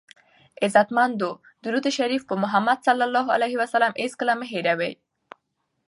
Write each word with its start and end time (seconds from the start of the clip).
عزتمندو 0.63 1.29
درود 1.63 1.85
شریف 1.97 2.21
په 2.29 2.35
محمد 2.43 2.77
ص 2.85 2.87
هېڅکله 4.01 4.33
مه 4.39 4.45
هیروئ! 4.53 4.93